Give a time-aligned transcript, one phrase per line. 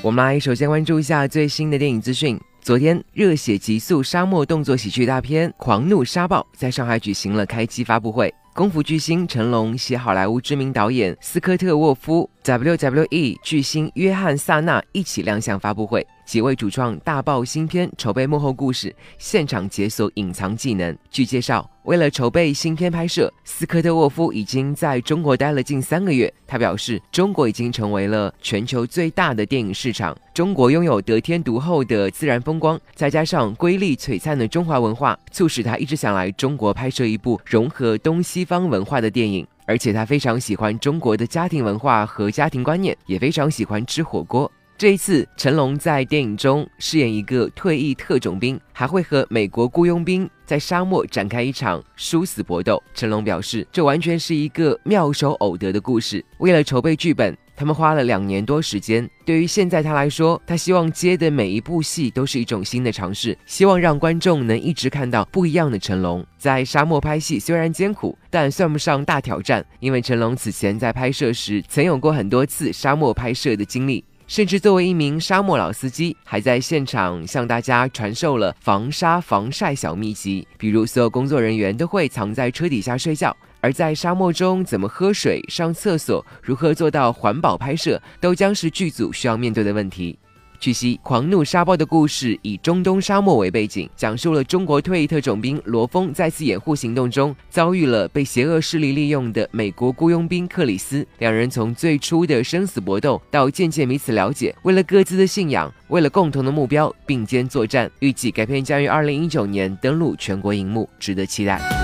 [0.00, 2.38] 我们来首先关注一下最新的电影资讯。
[2.60, 8.32] 昨天，热血极速沙漠动作喜剧大片《狂怒沙暴》在上海举行了开机发布会。
[8.54, 16.06] 功夫巨星成龙携好莱坞知名导演斯科特·沃夫、WWE 巨星约翰·萨纳一起亮相发布会。
[16.24, 20.96] 几位主创大爆新片筹备幕后故事，现场解锁隐藏技能。
[21.10, 26.30] 据介绍，为了筹备新片拍摄，斯科特沃夫已经在中国待了近三个月。
[26.46, 30.14] 他表示，中国已经成为了全球最大的电影市场。
[30.34, 39.46] 中国拥有得天独厚的自然风光，再加上瑰丽璀璨的中华文化，促使他一直想来中国拍摄一部融合东西方文化的电影。
[39.64, 44.50] 而且他非常喜欢中国的家庭文化和家庭观念，也非常喜欢吃火锅。
[44.78, 52.80] 这一次，成龙在电影中饰演一个退役特种兵，还会和美国雇佣兵在沙漠展开一场殊死搏斗。
[52.94, 56.24] 成龙表示，这完全是一个妙手偶得的故事。
[56.38, 59.10] 为了筹备剧本，他们花了两年多时间。
[59.24, 66.24] 对于现在他来说，他希望接的每一部戏都是一种新的尝试，希望让观众能一直看到不一样的成龙。
[66.38, 74.04] 在沙漠拍戏虽然艰苦，但算不上大挑战，因为成龙此前在拍摄时曾有过很多次沙漠拍摄的经历。
[74.28, 90.18] 甚至作为一名沙漠老司机，还在现场向大家传授了防沙防晒小秘籍，比如所有工作人员都会藏在车底下睡觉，而在沙漠中怎么喝水、上厕所、如何做到环保拍摄，都将是剧组需要面对的问题。
[90.60, 101.06] 据悉，《狂怒沙暴》的故事以中东沙漠为背景，讲述了中国退役特种兵罗峰在次掩护行动中遭遇了被邪恶势力利用的美国雇佣兵克里斯。
[101.18, 107.88] 两人从最初的生死搏斗到渐渐彼此了解，为了各自的信仰，为了共同的目标并肩作战。
[108.00, 111.77] 预计该片将于二零一九年登陆全国荧幕，值得期待。